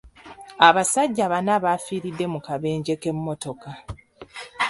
Abasajja 0.67 1.23
bana 1.33 1.53
bafiiridde 1.63 2.25
mu 2.33 2.39
kabenje 2.45 2.93
k'emmotoka. 3.01 3.69